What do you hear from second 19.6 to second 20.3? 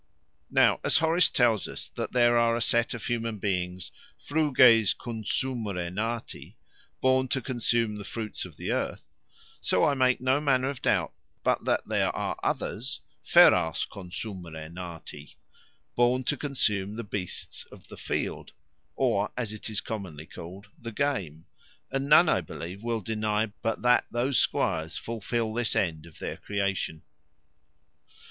is commonly